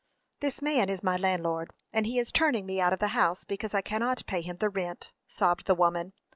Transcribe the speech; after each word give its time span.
"This 0.39 0.63
man 0.63 0.89
is 0.89 1.03
my 1.03 1.15
landlord, 1.15 1.69
and 1.93 2.07
he 2.07 2.17
is 2.17 2.31
turning 2.31 2.65
me 2.65 2.81
out 2.81 2.91
of 2.91 2.97
the 2.97 3.09
house 3.09 3.43
because 3.43 3.75
I 3.75 3.81
cannot 3.83 4.25
pay 4.25 4.41
him 4.41 4.57
the 4.57 4.67
rent," 4.67 5.11
sobbed 5.27 5.67
the 5.67 5.75
woman. 5.75 6.13